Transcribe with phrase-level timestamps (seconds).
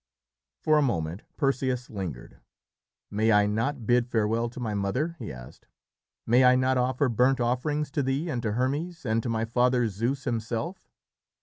[0.57, 2.39] For a moment Perseus lingered.
[3.11, 5.67] "May I not bid farewell to my mother?" he asked.
[6.25, 9.87] "May I not offer burnt offerings to thee and to Hermes, and to my father
[9.89, 10.89] Zeus himself?"